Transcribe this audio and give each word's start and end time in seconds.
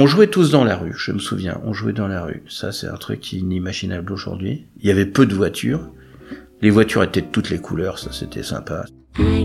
On 0.00 0.06
jouait 0.06 0.28
tous 0.28 0.52
dans 0.52 0.62
la 0.62 0.76
rue, 0.76 0.94
je 0.96 1.10
me 1.10 1.18
souviens, 1.18 1.60
on 1.64 1.72
jouait 1.72 1.92
dans 1.92 2.06
la 2.06 2.22
rue. 2.22 2.44
Ça, 2.48 2.70
c'est 2.70 2.86
un 2.86 2.98
truc 2.98 3.32
inimaginable 3.32 4.12
aujourd'hui. 4.12 4.64
Il 4.78 4.86
y 4.86 4.92
avait 4.92 5.06
peu 5.06 5.26
de 5.26 5.34
voitures. 5.34 5.90
Les 6.62 6.70
voitures 6.70 7.02
étaient 7.02 7.20
de 7.20 7.26
toutes 7.26 7.50
les 7.50 7.58
couleurs, 7.58 7.98
ça 7.98 8.12
c'était 8.12 8.44
sympa. 8.44 8.84
J'ai 9.16 9.44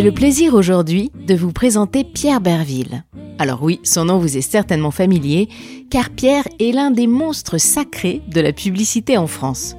le 0.00 0.10
plaisir 0.10 0.54
aujourd'hui 0.54 1.12
de 1.28 1.34
vous 1.34 1.52
présenter 1.52 2.02
Pierre 2.02 2.40
Berville. 2.40 3.04
Alors 3.38 3.62
oui, 3.62 3.78
son 3.82 4.06
nom 4.06 4.16
vous 4.16 4.38
est 4.38 4.40
certainement 4.40 4.90
familier, 4.90 5.50
car 5.90 6.08
Pierre 6.08 6.48
est 6.60 6.72
l'un 6.72 6.92
des 6.92 7.06
monstres 7.06 7.58
sacrés 7.58 8.22
de 8.26 8.40
la 8.40 8.54
publicité 8.54 9.18
en 9.18 9.26
France. 9.26 9.76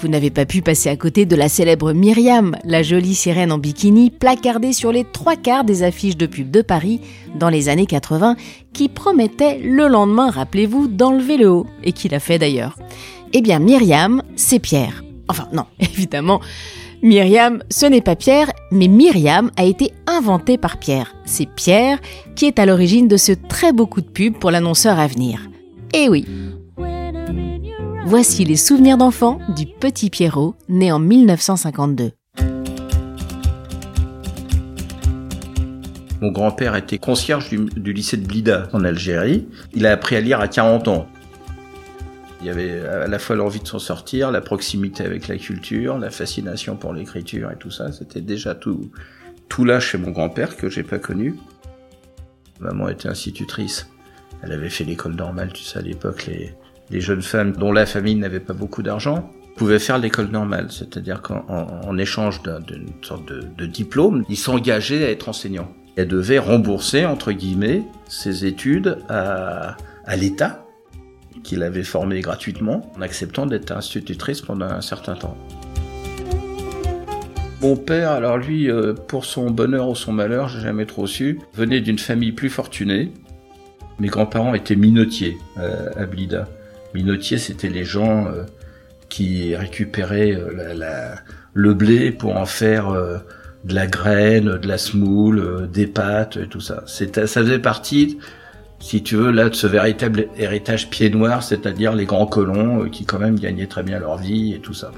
Vous 0.00 0.08
n'avez 0.08 0.30
pas 0.30 0.44
pu 0.44 0.60
passer 0.60 0.90
à 0.90 0.96
côté 0.96 1.24
de 1.24 1.36
la 1.36 1.48
célèbre 1.48 1.94
Myriam, 1.94 2.56
la 2.64 2.82
jolie 2.82 3.14
sirène 3.14 3.50
en 3.50 3.56
bikini 3.56 4.10
placardée 4.10 4.74
sur 4.74 4.92
les 4.92 5.04
trois 5.04 5.36
quarts 5.36 5.64
des 5.64 5.82
affiches 5.82 6.18
de 6.18 6.26
pub 6.26 6.50
de 6.50 6.60
Paris 6.60 7.00
dans 7.34 7.48
les 7.48 7.70
années 7.70 7.86
80, 7.86 8.36
qui 8.74 8.90
promettait 8.90 9.58
le 9.58 9.88
lendemain, 9.88 10.30
rappelez-vous, 10.30 10.86
d'enlever 10.86 11.38
le 11.38 11.48
haut, 11.48 11.66
et 11.82 11.92
qui 11.92 12.10
l'a 12.10 12.20
fait 12.20 12.38
d'ailleurs. 12.38 12.76
Eh 13.32 13.40
bien, 13.40 13.58
Myriam, 13.58 14.22
c'est 14.36 14.58
Pierre. 14.58 15.02
Enfin, 15.28 15.48
non, 15.54 15.64
évidemment. 15.80 16.40
Myriam, 17.02 17.62
ce 17.70 17.86
n'est 17.86 18.02
pas 18.02 18.16
Pierre, 18.16 18.52
mais 18.70 18.88
Myriam 18.88 19.50
a 19.56 19.64
été 19.64 19.92
inventée 20.06 20.58
par 20.58 20.78
Pierre. 20.78 21.14
C'est 21.24 21.48
Pierre 21.48 22.00
qui 22.34 22.44
est 22.44 22.58
à 22.58 22.66
l'origine 22.66 23.08
de 23.08 23.16
ce 23.16 23.32
très 23.32 23.72
beau 23.72 23.86
coup 23.86 24.02
de 24.02 24.06
pub 24.06 24.34
pour 24.34 24.50
l'annonceur 24.50 24.98
à 24.98 25.06
venir. 25.06 25.40
Eh 25.94 26.08
oui, 26.08 26.26
Voici 28.08 28.44
les 28.44 28.54
souvenirs 28.54 28.98
d'enfant 28.98 29.40
du 29.56 29.66
petit 29.66 30.10
Pierrot, 30.10 30.54
né 30.68 30.92
en 30.92 31.00
1952. 31.00 32.12
Mon 36.20 36.30
grand-père 36.30 36.76
était 36.76 36.98
concierge 36.98 37.50
du, 37.50 37.92
lycée 37.92 38.16
de 38.16 38.24
Blida 38.24 38.68
en 38.72 38.84
Algérie. 38.84 39.48
Il 39.74 39.86
a 39.86 39.90
appris 39.90 40.14
à 40.14 40.20
lire 40.20 40.38
à 40.38 40.46
40 40.46 40.86
ans. 40.86 41.08
Il 42.40 42.46
y 42.46 42.50
avait 42.50 42.78
à 42.78 43.08
la 43.08 43.18
fois 43.18 43.34
l'envie 43.34 43.58
de 43.58 43.66
s'en 43.66 43.80
sortir, 43.80 44.30
la 44.30 44.40
proximité 44.40 45.02
avec 45.02 45.26
la 45.26 45.36
culture, 45.36 45.98
la 45.98 46.10
fascination 46.10 46.76
pour 46.76 46.94
l'écriture 46.94 47.50
et 47.50 47.56
tout 47.56 47.72
ça. 47.72 47.90
C'était 47.90 48.20
déjà 48.20 48.54
tout, 48.54 48.88
tout 49.48 49.64
là 49.64 49.80
chez 49.80 49.98
mon 49.98 50.12
grand-père 50.12 50.56
que 50.56 50.70
j'ai 50.70 50.84
pas 50.84 51.00
connu. 51.00 51.34
Maman 52.60 52.88
était 52.88 53.08
institutrice. 53.08 53.90
Elle 54.44 54.52
avait 54.52 54.70
fait 54.70 54.84
l'école 54.84 55.16
normale, 55.16 55.52
tu 55.52 55.64
sais, 55.64 55.80
à 55.80 55.82
l'époque, 55.82 56.26
les, 56.26 56.54
les 56.90 57.00
jeunes 57.00 57.22
femmes 57.22 57.52
dont 57.52 57.72
la 57.72 57.86
famille 57.86 58.14
n'avait 58.14 58.40
pas 58.40 58.52
beaucoup 58.52 58.82
d'argent 58.82 59.30
pouvaient 59.56 59.78
faire 59.78 59.98
l'école 59.98 60.28
normale, 60.28 60.68
c'est-à-dire 60.70 61.22
qu'en 61.22 61.96
échange 61.96 62.42
d'une 62.42 62.88
sorte 63.02 63.26
de, 63.26 63.66
diplôme, 63.66 64.24
ils 64.28 64.36
s'engageaient 64.36 65.04
à 65.04 65.10
être 65.10 65.28
enseignants. 65.28 65.72
Elles 65.96 66.08
devaient 66.08 66.38
rembourser, 66.38 67.06
entre 67.06 67.32
guillemets, 67.32 67.82
ses 68.06 68.44
études 68.44 68.98
à, 69.08 69.76
l'État, 70.14 70.66
qui 71.42 71.56
l'avait 71.56 71.84
formée 71.84 72.20
gratuitement, 72.20 72.92
en 72.98 73.02
acceptant 73.02 73.46
d'être 73.46 73.72
institutrice 73.72 74.42
pendant 74.42 74.66
un 74.66 74.82
certain 74.82 75.14
temps. 75.14 75.36
Mon 77.62 77.76
père, 77.76 78.10
alors 78.10 78.36
lui, 78.36 78.70
euh, 78.70 78.92
pour 78.92 79.24
son 79.24 79.50
bonheur 79.50 79.88
ou 79.88 79.94
son 79.94 80.12
malheur, 80.12 80.48
j'ai 80.48 80.60
jamais 80.60 80.84
trop 80.84 81.06
su, 81.06 81.40
venait 81.54 81.80
d'une 81.80 81.98
famille 81.98 82.32
plus 82.32 82.50
fortunée. 82.50 83.12
Mes 83.98 84.08
grands-parents 84.08 84.52
étaient 84.52 84.76
minotiers 84.76 85.38
euh, 85.58 85.88
à 85.96 86.04
Blida. 86.04 86.46
Minotier, 86.96 87.36
c'était 87.36 87.68
les 87.68 87.84
gens 87.84 88.26
euh, 88.26 88.44
qui 89.10 89.54
récupéraient 89.54 90.32
euh, 90.32 91.14
le 91.52 91.74
blé 91.74 92.10
pour 92.10 92.38
en 92.38 92.46
faire 92.46 92.88
euh, 92.88 93.18
de 93.64 93.74
la 93.74 93.86
graine, 93.86 94.56
de 94.56 94.66
la 94.66 94.78
semoule, 94.78 95.68
des 95.70 95.86
pâtes 95.86 96.38
et 96.38 96.46
tout 96.46 96.62
ça. 96.62 96.84
Ça 96.86 97.26
faisait 97.26 97.58
partie, 97.58 98.18
si 98.78 99.02
tu 99.02 99.16
veux, 99.16 99.30
là 99.30 99.50
de 99.50 99.54
ce 99.54 99.66
véritable 99.66 100.28
héritage 100.38 100.88
pied 100.88 101.10
noir, 101.10 101.42
c'est-à-dire 101.42 101.94
les 101.94 102.06
grands 102.06 102.26
colons 102.26 102.88
qui 102.88 103.04
quand 103.04 103.18
même 103.18 103.38
gagnaient 103.38 103.66
très 103.66 103.82
bien 103.82 103.98
leur 103.98 104.16
vie 104.16 104.54
et 104.54 104.60
tout 104.60 104.72
ça. 104.72 104.90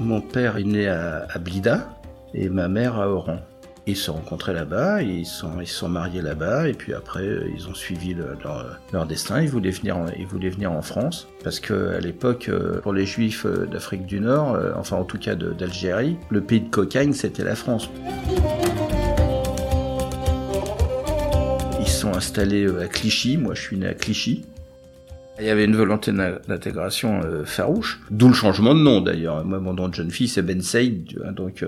Mon 0.00 0.20
père 0.20 0.56
est 0.56 0.62
né 0.62 0.86
à, 0.86 1.26
à 1.28 1.38
Blida 1.40 1.98
et 2.32 2.48
ma 2.48 2.68
mère 2.68 3.00
à 3.00 3.08
Oran. 3.08 3.40
Ils 3.86 3.96
se 3.96 4.04
sont 4.04 4.14
rencontrés 4.14 4.54
là-bas, 4.54 5.02
ils 5.02 5.26
sont, 5.26 5.60
ils 5.60 5.66
sont 5.66 5.90
mariés 5.90 6.22
là-bas, 6.22 6.68
et 6.68 6.72
puis 6.72 6.94
après, 6.94 7.26
ils 7.54 7.68
ont 7.68 7.74
suivi 7.74 8.14
leur, 8.14 9.06
destin. 9.06 9.42
Ils 9.42 9.50
voulaient 9.50 9.70
venir, 9.70 9.98
en, 9.98 10.06
ils 10.18 10.26
voulaient 10.26 10.48
venir 10.48 10.72
en 10.72 10.80
France, 10.80 11.28
parce 11.42 11.60
que 11.60 11.94
à 11.94 12.00
l'époque, 12.00 12.48
euh, 12.48 12.80
pour 12.80 12.94
les 12.94 13.04
Juifs 13.04 13.44
euh, 13.44 13.66
d'Afrique 13.66 14.06
du 14.06 14.20
Nord, 14.20 14.54
euh, 14.54 14.72
enfin 14.74 14.96
en 14.96 15.04
tout 15.04 15.18
cas 15.18 15.34
d'Algérie, 15.34 16.16
le 16.30 16.40
pays 16.40 16.62
de 16.62 16.70
cocaïne, 16.70 17.12
c'était 17.12 17.44
la 17.44 17.54
France. 17.54 17.90
Ils 21.78 21.86
sont 21.86 22.14
installés 22.14 22.66
à 22.80 22.88
Clichy. 22.88 23.36
Moi, 23.36 23.54
je 23.54 23.60
suis 23.60 23.76
né 23.76 23.86
à 23.86 23.94
Clichy. 23.94 24.46
Il 25.38 25.44
y 25.44 25.50
avait 25.50 25.66
une 25.66 25.76
volonté 25.76 26.10
d'intégration 26.10 27.20
farouche, 27.44 28.00
d'où 28.10 28.28
le 28.28 28.34
changement 28.34 28.74
de 28.74 28.80
nom 28.80 29.00
d'ailleurs. 29.00 29.44
Moi, 29.44 29.58
mon 29.58 29.74
nom 29.74 29.88
de 29.88 29.94
jeune 29.94 30.10
fille, 30.10 30.28
c'est 30.28 30.42
Ben 30.42 30.62
Saïd, 30.62 31.18
donc 31.34 31.64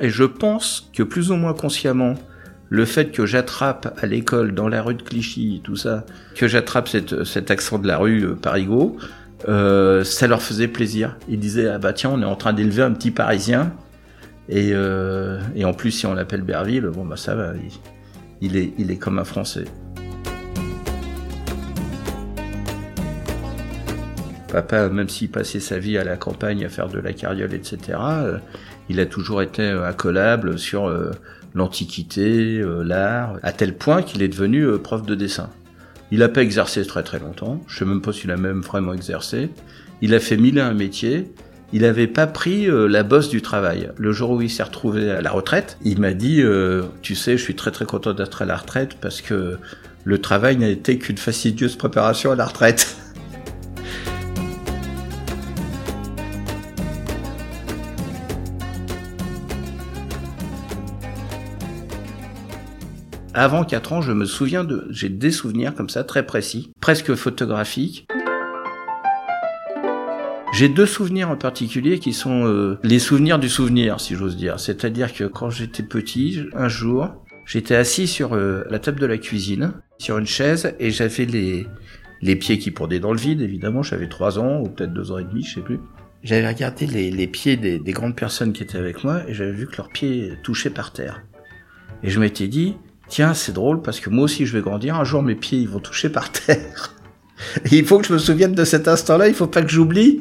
et 0.00 0.10
je 0.10 0.24
pense 0.24 0.90
que 0.92 1.02
plus 1.02 1.30
ou 1.30 1.36
moins 1.36 1.54
consciemment, 1.54 2.14
le 2.68 2.84
fait 2.84 3.12
que 3.12 3.26
j'attrape 3.26 3.96
à 4.02 4.06
l'école, 4.06 4.54
dans 4.54 4.68
la 4.68 4.82
rue 4.82 4.94
de 4.94 5.02
Clichy, 5.02 5.60
tout 5.62 5.76
ça, 5.76 6.04
que 6.34 6.48
j'attrape 6.48 6.88
cet 6.88 7.50
accent 7.50 7.78
de 7.78 7.86
la 7.86 7.98
rue 7.98 8.24
euh, 8.24 8.34
parigot, 8.34 8.96
euh, 9.48 10.02
ça 10.02 10.26
leur 10.26 10.42
faisait 10.42 10.68
plaisir. 10.68 11.16
Ils 11.28 11.38
disaient 11.38 11.68
ah 11.68 11.78
bah 11.78 11.92
tiens 11.92 12.10
on 12.12 12.20
est 12.22 12.26
en 12.26 12.36
train 12.36 12.52
d'élever 12.52 12.82
un 12.82 12.92
petit 12.92 13.10
Parisien 13.10 13.72
et, 14.48 14.70
euh, 14.72 15.40
en 15.62 15.72
plus 15.72 15.90
si 15.90 16.06
on 16.06 16.14
l'appelle 16.14 16.42
Berville, 16.42 16.86
bon 16.86 17.04
bah 17.04 17.16
ça 17.16 17.34
va, 17.34 17.52
il, 18.40 18.56
est 18.56 18.72
il 18.78 18.90
est 18.90 18.96
comme 18.96 19.18
un 19.18 19.24
Français. 19.24 19.64
Papa, 24.48 24.88
même 24.88 25.08
s'il 25.08 25.30
passait 25.30 25.60
sa 25.60 25.78
vie 25.78 25.98
à 25.98 26.04
la 26.04 26.16
campagne 26.16 26.64
à 26.64 26.68
faire 26.68 26.88
de 26.88 26.98
la 27.00 27.12
carriole, 27.12 27.52
etc., 27.54 27.98
il 28.88 29.00
a 29.00 29.06
toujours 29.06 29.42
été 29.42 29.62
euh, 29.62 29.86
accolable 29.86 30.58
sur 30.58 30.86
euh, 30.86 31.10
l'antiquité, 31.54 32.58
euh, 32.58 32.82
l'art, 32.82 33.38
à 33.42 33.52
tel 33.52 33.76
point 33.76 34.02
qu'il 34.02 34.22
est 34.22 34.28
devenu 34.28 34.78
prof 34.78 35.04
de 35.04 35.14
dessin. 35.14 35.50
Il 36.10 36.18
n'a 36.20 36.28
pas 36.28 36.42
exercé 36.42 36.84
très 36.86 37.02
très 37.02 37.18
longtemps, 37.18 37.60
je 37.66 37.78
sais 37.78 37.84
même 37.84 38.02
pas 38.02 38.12
s'il 38.12 38.30
a 38.30 38.36
même 38.36 38.60
vraiment 38.60 38.92
exercé. 38.92 39.50
Il 40.00 40.14
a 40.14 40.20
fait 40.20 40.36
mille 40.36 40.58
et 40.58 40.60
un 40.60 40.74
métiers, 40.74 41.32
il 41.72 41.82
n'avait 41.82 42.06
pas 42.06 42.26
pris 42.26 42.68
la 42.68 43.02
bosse 43.02 43.30
du 43.30 43.42
travail. 43.42 43.90
Le 43.96 44.12
jour 44.12 44.30
où 44.30 44.42
il 44.42 44.50
s'est 44.50 44.62
retrouvé 44.62 45.10
à 45.10 45.22
la 45.22 45.30
retraite, 45.30 45.78
il 45.82 45.98
m'a 45.98 46.12
dit 46.12 46.44
Tu 47.02 47.16
sais, 47.16 47.36
je 47.36 47.42
suis 47.42 47.56
très 47.56 47.70
très 47.72 47.84
content 47.84 48.12
d'être 48.12 48.42
à 48.42 48.44
la 48.44 48.56
retraite 48.56 48.98
parce 49.00 49.22
que 49.22 49.56
le 50.04 50.18
travail 50.18 50.56
n'a 50.56 50.68
été 50.68 50.98
qu'une 50.98 51.16
fastidieuse 51.16 51.74
préparation 51.74 52.30
à 52.30 52.36
la 52.36 52.44
retraite. 52.44 52.96
Avant 63.36 63.64
4 63.64 63.92
ans, 63.94 64.00
je 64.00 64.12
me 64.12 64.26
souviens 64.26 64.62
de, 64.62 64.86
j'ai 64.90 65.08
des 65.08 65.32
souvenirs 65.32 65.74
comme 65.74 65.88
ça, 65.88 66.04
très 66.04 66.24
précis, 66.24 66.70
presque 66.80 67.16
photographiques. 67.16 68.06
J'ai 70.52 70.68
deux 70.68 70.86
souvenirs 70.86 71.30
en 71.30 71.36
particulier 71.36 71.98
qui 71.98 72.12
sont 72.12 72.46
euh, 72.46 72.78
les 72.84 73.00
souvenirs 73.00 73.40
du 73.40 73.48
souvenir, 73.48 73.98
si 73.98 74.14
j'ose 74.14 74.36
dire. 74.36 74.60
C'est-à-dire 74.60 75.12
que 75.12 75.24
quand 75.24 75.50
j'étais 75.50 75.82
petit, 75.82 76.44
un 76.54 76.68
jour, 76.68 77.08
j'étais 77.44 77.74
assis 77.74 78.06
sur 78.06 78.34
euh, 78.34 78.62
la 78.70 78.78
table 78.78 79.00
de 79.00 79.06
la 79.06 79.18
cuisine, 79.18 79.72
sur 79.98 80.16
une 80.16 80.26
chaise, 80.26 80.72
et 80.78 80.92
j'avais 80.92 81.24
les, 81.24 81.66
les 82.22 82.36
pieds 82.36 82.60
qui 82.60 82.70
pourdaient 82.70 83.00
dans 83.00 83.12
le 83.12 83.18
vide, 83.18 83.40
évidemment. 83.40 83.82
J'avais 83.82 84.08
trois 84.08 84.38
ans, 84.38 84.60
ou 84.60 84.68
peut-être 84.68 84.94
deux 84.94 85.10
ans 85.10 85.18
et 85.18 85.24
demi, 85.24 85.42
je 85.42 85.54
sais 85.54 85.60
plus. 85.60 85.80
J'avais 86.22 86.46
regardé 86.46 86.86
les, 86.86 87.10
les 87.10 87.26
pieds 87.26 87.56
des 87.56 87.92
grandes 87.92 88.14
personnes 88.14 88.52
qui 88.52 88.62
étaient 88.62 88.78
avec 88.78 89.02
moi, 89.02 89.28
et 89.28 89.34
j'avais 89.34 89.50
vu 89.50 89.66
que 89.66 89.76
leurs 89.76 89.88
pieds 89.88 90.34
touchaient 90.44 90.70
par 90.70 90.92
terre. 90.92 91.24
Et 92.04 92.10
je 92.10 92.20
m'étais 92.20 92.46
dit, 92.46 92.76
tiens, 93.14 93.32
c'est 93.32 93.52
drôle 93.52 93.80
parce 93.80 94.00
que 94.00 94.10
moi 94.10 94.24
aussi 94.24 94.44
je 94.44 94.56
vais 94.56 94.60
grandir, 94.60 94.96
un 94.96 95.04
jour 95.04 95.22
mes 95.22 95.36
pieds 95.36 95.60
ils 95.60 95.68
vont 95.68 95.78
toucher 95.78 96.08
par 96.08 96.32
terre. 96.32 96.94
Il 97.70 97.86
faut 97.86 97.98
que 98.00 98.06
je 98.06 98.12
me 98.12 98.18
souvienne 98.18 98.54
de 98.54 98.64
cet 98.64 98.88
instant-là, 98.88 99.28
il 99.28 99.34
faut 99.34 99.46
pas 99.46 99.62
que 99.62 99.68
j'oublie. 99.68 100.20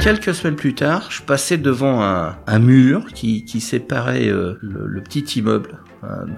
Quelques 0.00 0.34
semaines 0.34 0.56
plus 0.56 0.74
tard, 0.74 1.08
je 1.10 1.22
passais 1.22 1.58
devant 1.58 2.02
un, 2.02 2.58
mur 2.58 3.06
qui, 3.14 3.60
séparait 3.60 4.28
euh, 4.28 4.58
le, 4.60 5.00
petit 5.02 5.38
immeuble, 5.38 5.78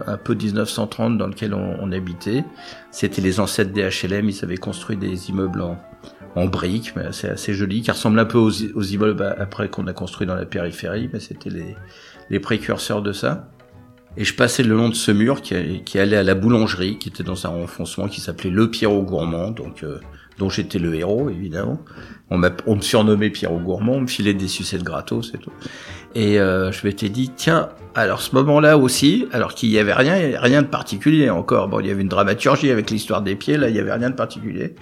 un, 0.07 0.17
peu 0.17 0.35
1930 0.35 1.17
dans 1.17 1.27
lequel 1.27 1.55
on, 1.55 1.93
habitait. 1.93 2.45
C'était 2.91 3.23
les 3.23 3.39
ancêtres 3.39 3.73
des 3.73 3.83
HLM, 3.83 4.29
ils 4.29 4.45
avaient 4.45 4.57
construit 4.57 4.97
des 4.97 5.29
immeubles 5.29 5.61
en, 5.61 5.79
en 6.37 6.47
briques, 6.47 6.95
mais 6.97 7.13
c'est 7.13 7.31
assez 7.31 7.55
joli, 7.55 7.83
qui 7.83 7.91
ressemble 7.91 8.19
un 8.19 8.25
peu 8.25 8.39
aux, 8.39 8.51
immeubles 8.51 9.35
après 9.39 9.69
qu'on 9.69 9.87
a 9.87 9.93
construit 9.93 10.27
dans 10.27 10.35
la 10.35 10.47
périphérie, 10.47 11.09
mais 11.13 11.21
c'était 11.21 11.51
les, 11.51 11.77
les 12.31 12.41
précurseurs 12.41 13.03
de 13.03 13.13
ça. 13.13 13.51
Et 14.17 14.25
je 14.25 14.35
passais 14.35 14.63
le 14.63 14.75
long 14.75 14.89
de 14.89 14.95
ce 14.95 15.13
mur 15.13 15.41
qui, 15.41 15.83
qui 15.85 15.99
allait 15.99 16.17
à 16.17 16.25
la 16.25 16.35
boulangerie, 16.35 16.99
qui 16.99 17.09
était 17.09 17.23
dans 17.23 17.47
un 17.47 17.51
renfoncement 17.51 18.09
qui 18.09 18.21
s'appelait 18.21 18.51
Le 18.51 18.69
Pierrot 18.69 19.03
Gourmand, 19.03 19.53
donc 19.53 19.85
euh, 19.85 20.01
dont 20.39 20.49
j'étais 20.49 20.81
le 20.81 20.95
héros 20.97 21.31
évidemment. 21.31 21.81
On, 22.31 22.43
on 22.67 22.77
me 22.77 22.81
surnommait 22.81 23.31
Pierrot 23.31 23.61
Gourmand, 23.61 23.95
on 23.95 24.01
me 24.03 24.07
filait 24.09 24.35
des 24.35 24.49
sucettes 24.49 24.83
gratos 24.83 25.33
et 25.35 25.39
tout. 25.39 25.53
Et 26.17 26.41
euh, 26.41 26.73
je 26.73 26.87
m'étais 26.87 27.09
dit, 27.09 27.31
tiens, 27.37 27.69
alors 27.95 28.21
ce 28.21 28.35
moment-là 28.35 28.79
aussi, 28.79 29.27
alors 29.33 29.55
qu'il 29.55 29.71
y 29.71 29.79
avait 29.79 29.93
rien, 29.93 30.41
rien 30.41 30.63
de 30.63 30.67
particulier 30.67 31.31
encore. 31.31 31.69
Bon, 31.69 31.79
il 31.79 31.87
y 31.87 31.91
avait 31.91 32.03
une 32.03 32.09
dramaturgie 32.09 32.71
avec 32.71 32.91
l'histoire 32.91 33.23
des 33.23 33.37
pieds, 33.37 33.57
là, 33.57 33.69
il 33.69 33.77
y 33.77 33.79
avait 33.79 33.93
rien 33.93 34.11
de 34.11 34.17
particulier. 34.17 34.75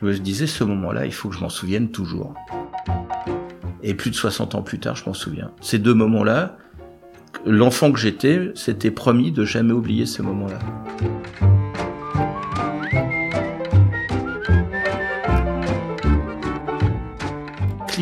Je 0.00 0.06
me 0.06 0.14
disais, 0.14 0.46
ce 0.46 0.64
moment-là, 0.64 1.04
il 1.04 1.12
faut 1.12 1.28
que 1.28 1.36
je 1.36 1.40
m'en 1.40 1.50
souvienne 1.50 1.90
toujours. 1.90 2.32
Et 3.82 3.94
plus 3.94 4.10
de 4.10 4.16
60 4.16 4.54
ans 4.54 4.62
plus 4.62 4.78
tard, 4.78 4.96
je 4.96 5.04
m'en 5.04 5.14
souviens. 5.14 5.50
Ces 5.60 5.78
deux 5.78 5.94
moments-là, 5.94 6.56
l'enfant 7.44 7.92
que 7.92 7.98
j'étais 7.98 8.52
s'était 8.54 8.90
promis 8.90 9.32
de 9.32 9.44
jamais 9.44 9.72
oublier 9.72 10.06
ces 10.06 10.22
moments-là. 10.22 10.58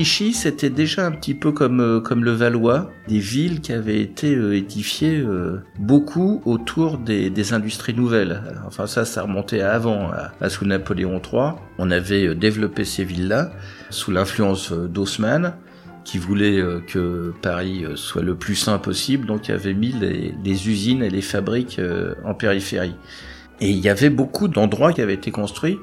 Clichy, 0.00 0.32
c'était 0.32 0.70
déjà 0.70 1.04
un 1.04 1.10
petit 1.10 1.34
peu 1.34 1.52
comme, 1.52 1.80
euh, 1.80 2.00
comme 2.00 2.24
le 2.24 2.30
Valois, 2.30 2.90
des 3.08 3.18
villes 3.18 3.60
qui 3.60 3.72
avaient 3.72 4.00
été 4.00 4.34
euh, 4.34 4.56
édifiées 4.56 5.18
euh, 5.18 5.62
beaucoup 5.78 6.40
autour 6.46 6.96
des, 6.96 7.52
industries 7.52 7.92
nouvelles. 7.92 8.40
Enfin 8.66 8.86
ça, 8.86 9.04
ça 9.04 9.22
remontait 9.22 9.60
à 9.60 9.72
avant, 9.72 10.10
à, 10.40 10.48
sous 10.48 10.64
Napoléon 10.64 11.20
III. 11.20 11.54
On 11.78 11.90
avait 11.90 12.34
développé 12.34 12.84
ces 12.84 13.04
villes-là 13.04 13.50
sous 13.90 14.10
l'influence 14.10 14.72
d'Haussmann, 14.72 15.54
qui 16.10 16.18
voulait 16.18 16.60
que 16.88 17.32
Paris 17.40 17.84
soit 17.94 18.22
le 18.22 18.34
plus 18.34 18.56
sain 18.56 18.78
possible, 18.78 19.26
donc 19.26 19.46
il 19.46 19.52
avait 19.52 19.74
mis 19.74 19.92
les, 19.92 20.68
usines 20.68 21.04
et 21.04 21.08
les 21.08 21.22
fabriques 21.22 21.80
en 22.24 22.34
périphérie. 22.34 22.96
Et 23.60 23.70
il 23.70 23.78
y 23.78 23.88
avait 23.88 24.10
beaucoup 24.10 24.48
d'endroits 24.48 24.92
qui 24.92 25.02
avaient 25.02 25.14
été 25.14 25.30
construits 25.30 25.78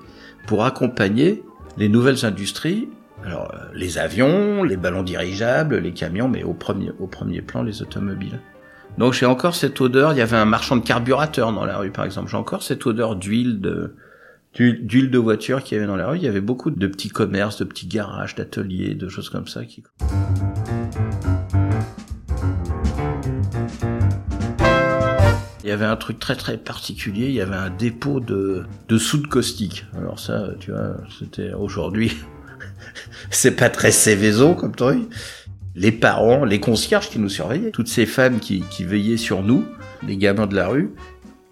pour 0.45 0.65
accompagner 0.65 1.43
les 1.77 1.87
nouvelles 1.87 2.25
industries 2.25 2.89
alors, 3.25 3.51
euh, 3.53 3.57
les 3.73 3.97
avions, 3.97 4.63
les 4.63 4.77
ballons 4.77 5.03
dirigeables, 5.03 5.77
les 5.77 5.91
camions, 5.91 6.27
mais 6.27 6.43
au 6.43 6.53
premier, 6.53 6.91
au 6.99 7.07
premier 7.07 7.41
plan, 7.41 7.63
les 7.63 7.81
automobiles. 7.81 8.39
Donc 8.97 9.13
j'ai 9.13 9.25
encore 9.25 9.55
cette 9.55 9.79
odeur, 9.81 10.13
il 10.13 10.17
y 10.17 10.21
avait 10.21 10.37
un 10.37 10.45
marchand 10.45 10.75
de 10.75 10.83
carburateur 10.83 11.51
dans 11.51 11.65
la 11.65 11.77
rue 11.77 11.91
par 11.91 12.05
exemple, 12.05 12.31
j'ai 12.31 12.37
encore 12.37 12.63
cette 12.63 12.85
odeur 12.85 13.15
d'huile 13.15 13.61
de 13.61 13.95
d'huile 14.53 15.11
de 15.11 15.17
voiture 15.17 15.63
qu'il 15.63 15.75
y 15.75 15.77
avait 15.77 15.87
dans 15.87 15.95
la 15.95 16.07
rue, 16.07 16.17
il 16.17 16.23
y 16.23 16.27
avait 16.27 16.41
beaucoup 16.41 16.71
de 16.71 16.87
petits 16.87 17.09
commerces, 17.09 17.57
de 17.57 17.63
petits 17.63 17.87
garages, 17.87 18.35
d'ateliers, 18.35 18.95
de 18.95 19.07
choses 19.07 19.29
comme 19.29 19.47
ça 19.47 19.65
qui 19.65 19.83
Il 25.63 25.69
y 25.69 25.71
avait 25.71 25.85
un 25.85 25.97
truc 25.97 26.17
très 26.17 26.35
très 26.35 26.57
particulier, 26.57 27.27
il 27.27 27.33
y 27.33 27.41
avait 27.41 27.55
un 27.55 27.69
dépôt 27.69 28.19
de, 28.19 28.63
de 28.87 28.97
soude 28.97 29.27
caustique. 29.27 29.85
Alors 29.97 30.17
ça, 30.17 30.49
tu 30.59 30.71
vois, 30.71 30.95
c'était 31.19 31.53
aujourd'hui, 31.53 32.13
c'est 33.29 33.51
pas 33.51 33.69
très 33.69 33.91
Céveso 33.91 34.55
comme 34.55 34.73
truc. 34.73 34.99
Les 35.75 35.91
parents, 35.91 36.45
les 36.45 36.59
concierges 36.59 37.09
qui 37.09 37.19
nous 37.19 37.29
surveillaient, 37.29 37.71
toutes 37.71 37.89
ces 37.89 38.05
femmes 38.05 38.39
qui, 38.39 38.61
qui 38.61 38.83
veillaient 38.83 39.17
sur 39.17 39.43
nous, 39.43 39.65
les 40.07 40.17
gamins 40.17 40.47
de 40.47 40.55
la 40.55 40.69
rue, 40.69 40.91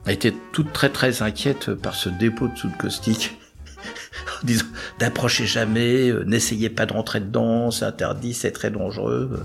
étaient 0.07 0.33
toutes 0.51 0.73
très 0.73 0.89
très 0.89 1.21
inquiètes 1.21 1.73
par 1.73 1.95
ce 1.95 2.09
dépôt 2.09 2.47
de 2.47 2.55
soude 2.55 2.77
caustique. 2.77 3.37
en 4.41 4.45
disant 4.45 4.65
d'approcher 4.99 5.45
jamais, 5.45 6.09
euh, 6.09 6.23
n'essayez 6.25 6.69
pas 6.69 6.85
de 6.85 6.93
rentrer 6.93 7.19
dedans, 7.19 7.71
c'est 7.71 7.85
interdit, 7.85 8.33
c'est 8.33 8.51
très 8.51 8.71
dangereux. 8.71 9.43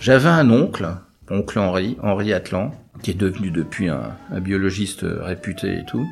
J'avais 0.00 0.28
un 0.28 0.50
oncle, 0.50 0.88
oncle 1.30 1.58
Henri, 1.58 1.96
Henri 2.02 2.32
Atlan, 2.32 2.72
qui 3.02 3.10
est 3.10 3.14
devenu 3.14 3.50
depuis 3.50 3.88
un, 3.88 4.16
un 4.30 4.40
biologiste 4.40 5.04
réputé 5.04 5.78
et 5.78 5.84
tout, 5.84 6.06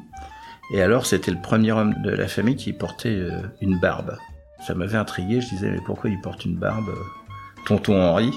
et 0.70 0.80
alors, 0.82 1.06
c'était 1.06 1.30
le 1.30 1.40
premier 1.40 1.72
homme 1.72 1.94
de 2.02 2.10
la 2.10 2.26
famille 2.26 2.56
qui 2.56 2.72
portait 2.72 3.08
euh, 3.10 3.42
une 3.60 3.78
barbe. 3.78 4.16
Ça 4.66 4.74
m'avait 4.74 4.96
intrigué, 4.96 5.40
je 5.40 5.48
disais, 5.50 5.70
mais 5.70 5.80
pourquoi 5.84 6.10
il 6.10 6.20
porte 6.20 6.44
une 6.44 6.56
barbe, 6.56 6.88
euh, 6.88 7.64
tonton 7.66 8.00
Henri? 8.00 8.30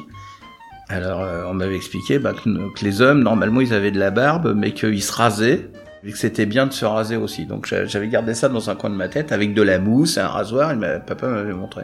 Alors, 0.89 1.21
euh, 1.21 1.43
on 1.47 1.53
m'avait 1.53 1.75
expliqué 1.75 2.17
bah, 2.19 2.33
que, 2.33 2.85
les 2.85 3.01
hommes, 3.01 3.21
normalement, 3.21 3.61
ils 3.61 3.73
avaient 3.73 3.91
de 3.91 3.99
la 3.99 4.11
barbe, 4.11 4.53
mais 4.55 4.73
qu'ils 4.73 5.03
se 5.03 5.11
rasaient, 5.11 5.69
et 6.03 6.11
que 6.11 6.17
c'était 6.17 6.45
bien 6.45 6.65
de 6.65 6.73
se 6.73 6.85
raser 6.85 7.17
aussi. 7.17 7.45
Donc, 7.45 7.67
j'avais 7.67 8.07
gardé 8.07 8.33
ça 8.33 8.47
dans 8.47 8.69
un 8.69 8.75
coin 8.75 8.89
de 8.89 8.95
ma 8.95 9.09
tête, 9.09 9.31
avec 9.31 9.53
de 9.53 9.61
la 9.61 9.79
mousse, 9.79 10.17
un 10.17 10.27
rasoir, 10.27 10.71
et 10.71 10.99
papa 11.05 11.27
m'avait 11.27 11.53
montré. 11.53 11.83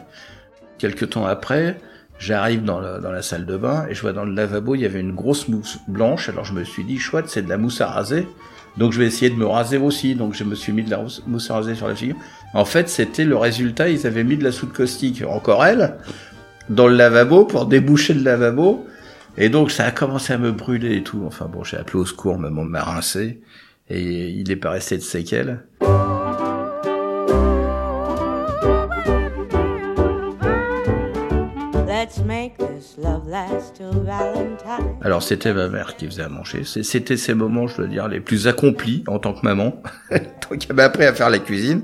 Quelques 0.77 1.09
temps 1.11 1.25
après, 1.25 1.77
J'arrive 2.19 2.63
dans, 2.63 2.79
dans, 3.01 3.11
la 3.11 3.21
salle 3.21 3.45
de 3.45 3.57
bain 3.57 3.85
et 3.89 3.95
je 3.95 4.01
vois 4.01 4.13
dans 4.13 4.23
le 4.23 4.33
lavabo, 4.33 4.75
il 4.75 4.81
y 4.81 4.85
avait 4.85 5.01
une 5.01 5.13
grosse 5.13 5.47
mousse 5.47 5.79
blanche. 5.87 6.29
Alors 6.29 6.45
je 6.45 6.53
me 6.53 6.63
suis 6.63 6.83
dit, 6.83 6.97
chouette, 6.97 7.25
c'est 7.27 7.41
de 7.41 7.49
la 7.49 7.57
mousse 7.57 7.81
à 7.81 7.87
raser. 7.87 8.27
Donc 8.77 8.93
je 8.93 8.99
vais 8.99 9.05
essayer 9.05 9.29
de 9.29 9.35
me 9.35 9.45
raser 9.45 9.77
aussi. 9.77 10.15
Donc 10.15 10.33
je 10.33 10.43
me 10.43 10.55
suis 10.55 10.71
mis 10.71 10.83
de 10.83 10.91
la 10.91 11.03
mousse 11.27 11.51
à 11.51 11.55
raser 11.55 11.75
sur 11.75 11.87
la 11.87 11.95
figure. 11.95 12.15
En 12.53 12.65
fait, 12.65 12.87
c'était 12.87 13.25
le 13.25 13.35
résultat. 13.35 13.89
Ils 13.89 14.07
avaient 14.07 14.23
mis 14.23 14.37
de 14.37 14.43
la 14.43 14.51
soude 14.51 14.71
caustique, 14.71 15.23
encore 15.27 15.65
elle, 15.65 15.95
dans 16.69 16.87
le 16.87 16.95
lavabo 16.95 17.45
pour 17.45 17.65
déboucher 17.65 18.13
le 18.13 18.23
lavabo. 18.23 18.87
Et 19.37 19.49
donc 19.49 19.71
ça 19.71 19.85
a 19.85 19.91
commencé 19.91 20.33
à 20.33 20.37
me 20.37 20.51
brûler 20.51 20.97
et 20.97 21.03
tout. 21.03 21.23
Enfin 21.25 21.47
bon, 21.47 21.63
j'ai 21.63 21.77
appelé 21.77 21.99
au 21.99 22.05
secours, 22.05 22.37
mais 22.37 22.49
on 22.49 22.65
m'a 22.65 22.83
rincé. 22.83 23.41
Et 23.89 24.29
il 24.29 24.51
est 24.51 24.55
pas 24.55 24.71
resté 24.71 24.97
de 24.97 25.01
séquelles. 25.01 25.63
Alors 35.01 35.23
c'était 35.23 35.53
ma 35.53 35.67
mère 35.67 35.95
qui 35.95 36.05
faisait 36.05 36.23
à 36.23 36.29
manger. 36.29 36.63
C'était 36.63 37.17
ces 37.17 37.33
moments, 37.33 37.67
je 37.67 37.77
dois 37.77 37.87
dire, 37.87 38.07
les 38.07 38.19
plus 38.19 38.47
accomplis 38.47 39.03
en 39.07 39.19
tant 39.19 39.33
que 39.33 39.41
maman. 39.43 39.81
Donc 40.11 40.65
elle 40.69 40.75
m'a 40.75 40.83
appris 40.83 41.05
à 41.05 41.13
faire 41.13 41.29
la 41.29 41.39
cuisine. 41.39 41.83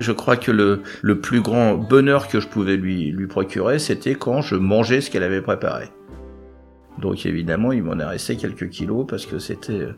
Je 0.00 0.12
crois 0.12 0.36
que 0.36 0.50
le, 0.50 0.82
le 1.02 1.20
plus 1.20 1.40
grand 1.40 1.74
bonheur 1.74 2.28
que 2.28 2.40
je 2.40 2.48
pouvais 2.48 2.76
lui, 2.76 3.10
lui 3.10 3.26
procurer, 3.26 3.78
c'était 3.78 4.14
quand 4.14 4.42
je 4.42 4.56
mangeais 4.56 5.00
ce 5.00 5.10
qu'elle 5.10 5.22
avait 5.22 5.42
préparé. 5.42 5.90
Donc 7.00 7.26
évidemment, 7.26 7.72
il 7.72 7.82
m'en 7.82 7.98
est 7.98 8.04
resté 8.04 8.36
quelques 8.36 8.68
kilos 8.70 9.06
parce 9.08 9.26
que 9.26 9.38
c'était, 9.38 9.88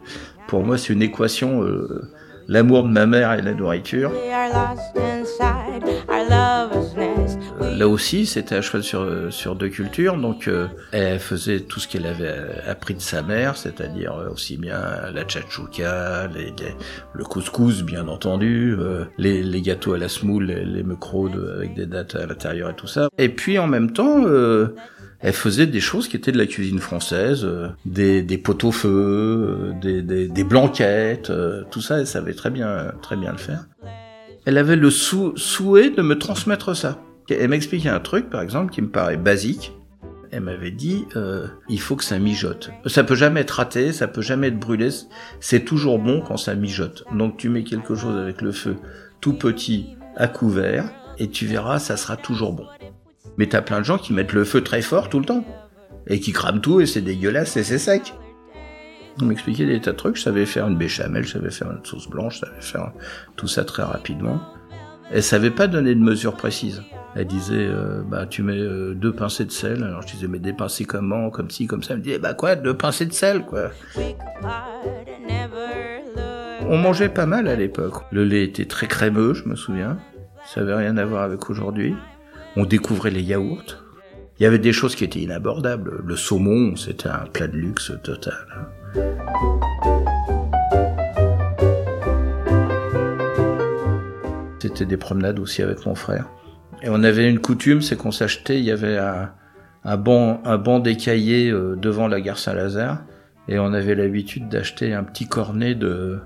pour 0.47 0.65
moi, 0.65 0.79
c'est 0.79 0.93
une 0.93 1.03
équation, 1.03 1.63
euh, 1.63 2.09
l'amour 2.49 2.83
de 2.83 2.89
ma 2.89 3.07
mère 3.07 3.33
et 3.33 3.43
la 3.43 3.55
nourriture. 3.55 4.13
Là 7.81 7.89
aussi, 7.89 8.27
c'était 8.27 8.57
à 8.57 8.63
cheval 8.63 8.83
sur, 8.83 9.33
sur 9.33 9.55
deux 9.55 9.69
cultures, 9.69 10.17
donc 10.17 10.49
euh, 10.49 10.67
elle 10.93 11.19
faisait 11.19 11.61
tout 11.61 11.81
ce 11.81 11.89
qu'elle 11.89 12.07
avait 12.07 12.35
appris 12.67 12.95
de 12.95 13.01
sa 13.01 13.23
mère, 13.23 13.57
c'est-à-dire 13.57 14.15
euh, 14.15 14.31
aussi 14.31 14.57
bien 14.59 14.79
la 15.15 15.25
tchatchouka, 15.25 16.27
les, 16.35 16.53
le 17.15 17.25
couscous 17.25 17.83
bien 17.83 18.09
entendu, 18.09 18.77
euh, 18.79 19.05
les, 19.17 19.43
les, 19.43 19.63
gâteaux 19.63 19.95
à 19.95 19.99
la 19.99 20.09
semoule, 20.09 20.45
les, 20.45 20.65
les 20.65 20.85
avec 21.57 21.75
des 21.75 21.87
dates 21.87 22.17
à 22.17 22.27
l'intérieur 22.27 22.71
et 22.71 22.75
tout 22.75 22.87
ça. 22.87 23.09
Et 23.17 23.31
puis 23.31 23.59
en 23.59 23.67
même 23.67 23.93
temps, 23.93 24.25
elle 25.23 25.33
faisait 25.33 25.67
des 25.67 25.81
choses 25.81 26.09
qui 26.09 26.17
étaient 26.17 26.33
de 26.33 26.39
la 26.39 26.47
cuisine 26.47 26.79
française, 26.79 27.47
des, 27.85 28.23
des 28.23 28.39
pot-au-feu, 28.39 29.73
des, 29.81 30.03
des, 30.03 30.29
des, 30.29 30.45
blanquettes, 30.45 31.33
tout 31.71 31.81
ça, 31.81 31.99
elle 31.99 32.07
savait 32.07 32.35
très 32.35 32.51
bien, 32.51 32.93
très 33.03 33.17
bien 33.17 33.33
le 33.33 33.39
faire. 33.39 33.67
Elle 34.47 34.57
avait 34.57 34.77
le 34.77 34.91
souhait 34.91 35.91
de 35.91 36.03
me 36.03 36.19
transmettre 36.19 36.75
ça. 36.75 37.03
Elle 37.29 37.51
m'expliquait 37.51 37.89
un 37.89 38.01
truc, 38.01 38.31
par 38.31 38.43
exemple, 38.43 38.73
qui 38.73 38.83
me 38.83 38.89
paraît 38.89 39.17
basique. 39.17 39.73
Elle 40.33 40.43
m'avait 40.43 40.71
dit, 40.71 41.07
euh, 41.17 41.49
il 41.69 41.81
faut 41.81 41.97
que 41.97 42.05
ça 42.05 42.19
mijote. 42.19 42.71
Ça 42.87 43.05
peut 43.05 43.17
jamais 43.17 43.41
être 43.41 43.51
raté, 43.51 43.93
ça 43.93 44.07
peut 44.09 44.23
jamais 44.23 44.49
être 44.49 44.59
brûlé. 44.59 44.89
C'est 45.41 45.65
toujours 45.65 45.99
bon 45.99 46.21
quand 46.21 46.37
ça 46.37 46.55
mijote. 46.55 47.05
Donc 47.13 47.37
tu 47.37 47.49
mets 47.49 47.65
quelque 47.65 47.95
chose 47.95 48.17
avec 48.17 48.41
le 48.41 48.53
feu 48.53 48.77
tout 49.21 49.35
petit 49.35 49.97
à 50.17 50.29
couvert 50.29 50.91
et 51.19 51.29
tu 51.29 51.47
verras, 51.47 51.79
ça 51.79 51.97
sera 51.97 52.17
toujours 52.17 52.53
bon. 52.53 52.67
Mais 53.37 53.47
t'as 53.47 53.63
plein 53.63 53.81
de 53.81 53.85
gens 53.85 53.99
qui 53.99 54.13
mettent 54.13 54.33
le 54.33 54.45
feu 54.45 54.63
très 54.63 54.83
fort 54.83 55.09
tout 55.09 55.19
le 55.19 55.25
temps 55.25 55.45
et 56.07 56.21
qui 56.21 56.33
crament 56.33 56.61
tout 56.61 56.81
et 56.81 56.87
c'est 56.87 57.01
dégueulasse 57.01 57.57
et 57.57 57.65
c'est 57.65 57.79
sec. 57.79 58.15
On 59.21 59.27
m'expliquait 59.27 59.67
des 59.67 59.81
tas 59.81 59.93
de 59.93 59.97
trucs. 59.97 60.17
Je 60.17 60.23
savais 60.23 60.47
faire 60.47 60.67
une 60.69 60.77
béchamel, 60.77 61.25
je 61.25 61.33
savais 61.33 61.51
faire 61.51 61.71
une 61.71 61.85
sauce 61.85 62.09
blanche, 62.09 62.37
je 62.37 62.47
savais 62.47 62.61
faire 62.61 62.93
tout 63.37 63.49
ça 63.49 63.65
très 63.65 63.83
rapidement. 63.83 64.41
Elle 65.13 65.23
savait 65.23 65.51
pas 65.51 65.67
donner 65.67 65.95
de 65.95 66.01
mesure 66.01 66.37
précise. 66.37 66.83
Elle 67.17 67.27
disait, 67.27 67.67
euh, 67.67 68.03
bah 68.07 68.27
tu 68.27 68.45
mets 68.45 68.57
euh, 68.57 68.95
deux 68.95 69.13
pincées 69.13 69.45
de 69.45 69.51
sel. 69.51 69.83
Alors 69.83 70.03
je 70.03 70.13
disais, 70.13 70.29
mais 70.29 70.39
des 70.39 70.53
pincées 70.53 70.85
comment, 70.85 71.31
comme 71.31 71.51
ci, 71.51 71.67
comme 71.67 71.83
ça. 71.83 71.95
Elle 71.95 72.01
me 72.01 72.05
disait, 72.05 72.19
bah 72.21 72.35
quoi, 72.35 72.55
deux 72.55 72.77
pincées 72.77 73.07
de 73.07 73.13
sel, 73.13 73.45
quoi. 73.45 73.71
On 76.69 76.79
mangeait 76.79 77.09
pas 77.09 77.27
mal 77.27 77.49
à 77.49 77.57
l'époque. 77.57 78.05
Le 78.13 78.25
lait 78.25 78.45
était 78.45 78.67
très 78.67 78.87
crémeux, 78.87 79.35
je 79.35 79.49
me 79.49 79.57
souviens. 79.57 79.99
Ça 80.47 80.61
avait 80.61 80.75
rien 80.75 80.97
à 80.97 81.05
voir 81.05 81.25
avec 81.25 81.51
aujourd'hui. 81.51 81.97
On 82.57 82.65
découvrait 82.65 83.11
les 83.11 83.23
yaourts. 83.23 83.85
Il 84.39 84.43
y 84.43 84.47
avait 84.47 84.59
des 84.59 84.73
choses 84.73 84.97
qui 84.97 85.05
étaient 85.05 85.21
inabordables. 85.21 86.03
Le 86.05 86.17
saumon, 86.17 86.75
c'était 86.75 87.09
un 87.09 87.27
plat 87.33 87.47
de 87.47 87.57
luxe 87.57 87.93
total. 88.03 88.35
C'était 94.61 94.85
des 94.85 94.97
promenades 94.97 95.39
aussi 95.39 95.63
avec 95.63 95.87
mon 95.87 95.95
frère. 95.95 96.29
Et 96.83 96.89
on 96.89 97.05
avait 97.05 97.31
une 97.31 97.39
coutume, 97.39 97.83
c'est 97.83 97.97
qu'on 97.97 98.11
s'achetait, 98.11 98.59
il 98.59 98.65
y 98.65 98.73
avait 98.73 98.99
un, 98.99 99.97
banc, 99.97 100.43
un 100.45 100.59
banc 100.59 100.81
d'écaillés 100.81 101.51
euh, 101.51 101.77
devant 101.77 102.09
la 102.09 102.21
gare 102.21 102.39
Saint-Lazare, 102.39 103.03
et 103.49 103.59
on 103.59 103.73
avait 103.73 103.95
l'habitude 103.95 104.49
d'acheter 104.49 104.93
un 104.93 105.05
petit 105.05 105.29
cornet 105.29 105.75
de 105.75 106.21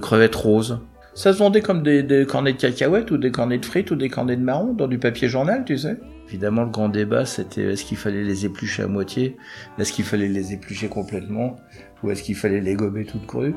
crevettes 0.00 0.36
roses. 0.36 0.80
Ça 1.18 1.32
se 1.32 1.38
vendait 1.38 1.62
comme 1.62 1.82
des, 1.82 2.04
des, 2.04 2.24
cornets 2.24 2.52
de 2.52 2.58
cacahuètes 2.58 3.10
ou 3.10 3.16
des 3.16 3.32
cornets 3.32 3.58
de 3.58 3.66
frites 3.66 3.90
ou 3.90 3.96
des 3.96 4.08
cornets 4.08 4.36
de 4.36 4.42
marron 4.42 4.72
dans 4.72 4.86
du 4.86 5.00
papier 5.00 5.28
journal, 5.28 5.64
tu 5.64 5.76
sais. 5.76 5.96
Évidemment, 6.28 6.62
le 6.62 6.70
grand 6.70 6.88
débat, 6.88 7.24
c'était 7.24 7.72
est-ce 7.72 7.84
qu'il 7.84 7.96
fallait 7.96 8.22
les 8.22 8.46
éplucher 8.46 8.84
à 8.84 8.86
moitié, 8.86 9.36
est-ce 9.80 9.92
qu'il 9.92 10.04
fallait 10.04 10.28
les 10.28 10.52
éplucher 10.52 10.88
complètement, 10.88 11.56
ou 12.04 12.12
est-ce 12.12 12.22
qu'il 12.22 12.36
fallait 12.36 12.60
les 12.60 12.74
gober 12.74 13.04
toutes 13.04 13.26
crues? 13.26 13.56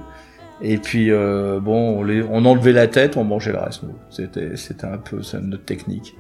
Et 0.64 0.80
puis, 0.80 1.12
euh, 1.12 1.60
bon, 1.60 2.00
on, 2.00 2.04
les, 2.04 2.24
on 2.24 2.46
enlevait 2.46 2.74
la 2.74 2.88
tête, 2.88 3.16
on 3.16 3.24
mangeait 3.24 3.52
le 3.52 3.60
reste. 3.60 3.84
C'était, 4.10 4.56
c'était 4.58 4.88
un 4.88 4.98
peu 4.98 5.22
ça, 5.22 5.40
notre 5.40 5.66
technique. 5.66 6.16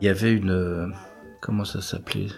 Il 0.00 0.06
y 0.06 0.08
avait 0.08 0.34
une, 0.34 0.92
comment 1.40 1.64
ça 1.64 1.82
s'appelait? 1.82 2.28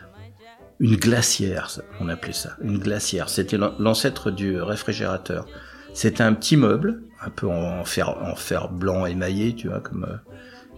Une 0.81 0.97
glacière, 0.97 1.69
on 2.01 2.09
appelait 2.09 2.33
ça. 2.33 2.57
Une 2.63 2.79
glacière. 2.79 3.29
C'était 3.29 3.59
l'ancêtre 3.59 4.31
du 4.31 4.59
réfrigérateur. 4.59 5.47
C'était 5.93 6.23
un 6.23 6.35
petit 6.35 6.57
meuble, 6.57 7.03
un 7.21 7.31
peu 7.31 7.49
en 7.49 7.85
fer, 7.85 8.17
en 8.23 8.35
fer 8.35 8.71
blanc 8.71 9.07
émaillé, 9.07 9.55
tu 9.55 9.69
vois, 9.69 9.81
comme, 9.81 10.05
euh, 10.05 10.17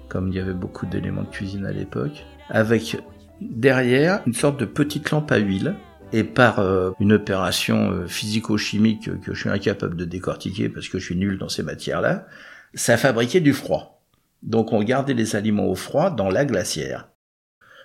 comme 0.08 0.28
il 0.28 0.34
y 0.34 0.40
avait 0.40 0.54
beaucoup 0.54 0.86
d'éléments 0.86 1.22
de 1.22 1.28
cuisine 1.28 1.66
à 1.66 1.72
l'époque, 1.72 2.24
avec 2.48 2.96
derrière 3.40 4.22
une 4.26 4.34
sorte 4.34 4.58
de 4.58 4.64
petite 4.64 5.10
lampe 5.10 5.30
à 5.32 5.38
huile. 5.38 5.74
Et 6.12 6.24
par 6.24 6.58
euh, 6.58 6.90
une 6.98 7.12
opération 7.12 7.92
euh, 7.92 8.06
physico-chimique 8.08 9.20
que 9.20 9.32
je 9.32 9.38
suis 9.38 9.48
incapable 9.48 9.94
de 9.94 10.04
décortiquer 10.04 10.68
parce 10.68 10.88
que 10.88 10.98
je 10.98 11.04
suis 11.04 11.16
nul 11.16 11.38
dans 11.38 11.48
ces 11.48 11.62
matières-là, 11.62 12.26
ça 12.74 12.96
fabriquait 12.96 13.38
du 13.38 13.52
froid. 13.52 14.02
Donc 14.42 14.72
on 14.72 14.82
gardait 14.82 15.14
les 15.14 15.36
aliments 15.36 15.66
au 15.66 15.76
froid 15.76 16.10
dans 16.10 16.28
la 16.28 16.44
glacière. 16.44 17.08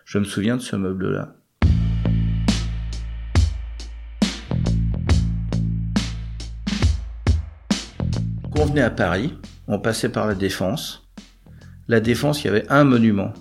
Je 0.05 0.17
me 0.17 0.23
souviens 0.23 0.57
de 0.57 0.61
ce 0.61 0.75
meuble-là. 0.75 1.35
On 8.57 8.65
venait 8.65 8.81
à 8.81 8.89
Paris, 8.89 9.33
on 9.67 9.79
passait 9.79 10.09
par 10.09 10.27
la 10.27 10.35
Défense. 10.35 11.07
La 11.87 11.99
Défense, 11.99 12.43
il 12.43 12.47
y 12.47 12.49
avait 12.49 12.65
un 12.69 12.83
monument, 12.83 13.33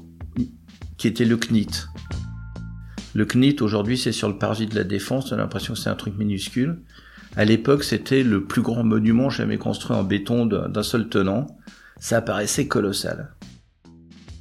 qui 0.96 1.08
était 1.08 1.24
le 1.24 1.36
CNIT. 1.36 1.86
Le 3.14 3.24
CNIT, 3.24 3.62
aujourd'hui, 3.62 3.96
c'est 3.96 4.12
sur 4.12 4.28
le 4.28 4.38
parvis 4.38 4.66
de 4.66 4.74
la 4.74 4.84
Défense, 4.84 5.30
j'ai 5.30 5.36
l'impression 5.36 5.74
que 5.74 5.80
c'est 5.80 5.90
un 5.90 5.94
truc 5.94 6.16
minuscule. 6.16 6.82
À 7.36 7.44
l'époque, 7.44 7.84
c'était 7.84 8.22
le 8.22 8.44
plus 8.44 8.62
grand 8.62 8.84
monument 8.84 9.30
jamais 9.30 9.58
construit 9.58 9.96
en 9.96 10.04
béton 10.04 10.46
d'un 10.46 10.82
seul 10.82 11.08
tenant. 11.08 11.46
Ça 11.98 12.20
paraissait 12.20 12.68
colossal. 12.68 13.34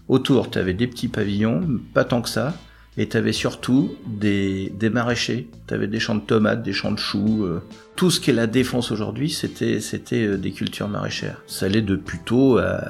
Autour, 0.08 0.51
tu 0.51 0.60
avais 0.60 0.74
des 0.74 0.88
petits 0.88 1.08
pavillons, 1.08 1.80
pas 1.94 2.03
tant 2.03 2.22
que 2.22 2.30
ça, 2.30 2.53
et 2.97 3.09
tu 3.09 3.17
avais 3.17 3.33
surtout 3.33 3.95
des, 4.05 4.71
des 4.77 4.89
maraîchers. 4.89 5.50
Tu 5.67 5.73
avais 5.73 5.88
des 5.88 6.00
champs 6.00 6.15
de 6.15 6.21
tomates, 6.21 6.62
des 6.62 6.73
champs 6.73 6.91
de 6.91 7.00
choux. 7.00 7.45
Euh. 7.45 7.62
Tout 7.95 8.12
ce 8.12 8.19
qu'est 8.19 8.33
la 8.33 8.47
défense 8.47 8.91
aujourd'hui, 8.91 9.29
c'était 9.29 9.79
c'était 9.79 10.25
euh, 10.25 10.38
des 10.38 10.51
cultures 10.51 10.88
maraîchères. 10.88 11.41
Ça 11.47 11.65
allait 11.65 11.81
de 11.81 11.95
Puteaux 11.95 12.57
à, 12.59 12.81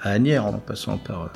à 0.00 0.10
Agnières, 0.10 0.46
en 0.46 0.54
passant 0.54 0.98
par 0.98 1.22
euh, 1.22 1.26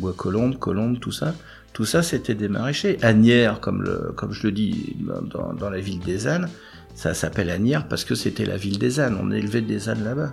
Bois-Colombes, 0.00 0.58
Colombes, 0.58 0.98
tout 0.98 1.12
ça. 1.12 1.34
Tout 1.72 1.84
ça, 1.84 2.02
c'était 2.02 2.34
des 2.34 2.48
maraîchers. 2.48 2.98
Agnières, 3.02 3.60
comme, 3.60 3.82
le, 3.82 4.12
comme 4.16 4.32
je 4.32 4.48
le 4.48 4.52
dis 4.52 4.96
dans, 5.00 5.52
dans 5.52 5.70
la 5.70 5.80
ville 5.80 6.00
des 6.00 6.26
ânes, 6.26 6.48
ça 6.94 7.14
s'appelle 7.14 7.50
Agnières 7.50 7.86
parce 7.86 8.04
que 8.04 8.16
c'était 8.16 8.46
la 8.46 8.56
ville 8.56 8.78
des 8.78 8.98
ânes. 8.98 9.16
On 9.22 9.30
élevait 9.30 9.60
des 9.60 9.88
ânes 9.88 10.02
là-bas. 10.02 10.32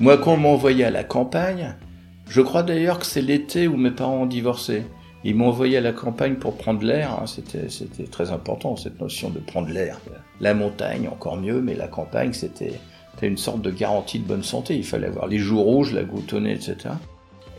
Moi, 0.00 0.16
quand 0.16 0.34
on 0.34 0.36
m'envoyait 0.38 0.84
à 0.84 0.90
la 0.90 1.04
campagne, 1.04 1.74
je 2.28 2.42
crois 2.42 2.62
d'ailleurs 2.62 2.98
que 2.98 3.06
c'est 3.06 3.22
l'été 3.22 3.68
où 3.68 3.76
mes 3.76 3.90
parents 3.90 4.22
ont 4.22 4.26
divorcé. 4.26 4.84
Ils 5.24 5.34
m'ont 5.34 5.48
envoyé 5.48 5.78
à 5.78 5.80
la 5.80 5.92
campagne 5.92 6.36
pour 6.36 6.56
prendre 6.56 6.84
l'air. 6.84 7.12
Hein. 7.12 7.26
C'était, 7.26 8.04
très 8.04 8.30
important, 8.30 8.76
cette 8.76 9.00
notion 9.00 9.30
de 9.30 9.40
prendre 9.40 9.68
l'air. 9.68 9.98
La 10.40 10.54
montagne, 10.54 11.08
encore 11.08 11.36
mieux, 11.36 11.60
mais 11.60 11.74
la 11.74 11.88
campagne, 11.88 12.32
c'était, 12.32 12.74
une 13.22 13.38
sorte 13.38 13.62
de 13.62 13.70
garantie 13.70 14.20
de 14.20 14.26
bonne 14.26 14.44
santé. 14.44 14.76
Il 14.76 14.84
fallait 14.84 15.08
avoir 15.08 15.26
les 15.26 15.38
joues 15.38 15.62
rouges, 15.62 15.92
la 15.92 16.02
nez, 16.04 16.52
etc. 16.52 16.94